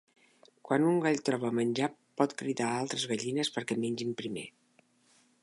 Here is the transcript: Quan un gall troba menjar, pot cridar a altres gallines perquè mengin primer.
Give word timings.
Quan 0.69 0.87
un 0.91 0.95
gall 1.03 1.21
troba 1.27 1.51
menjar, 1.57 1.89
pot 2.21 2.33
cridar 2.41 2.71
a 2.71 2.81
altres 2.85 3.07
gallines 3.13 3.53
perquè 3.59 3.79
mengin 3.85 4.19
primer. 4.25 4.49